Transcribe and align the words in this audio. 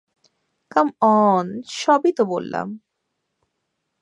কাম 0.71 0.87
on, 1.01 1.45
সবই 1.79 2.11
তো 2.17 2.23
বললাম। 2.25 2.67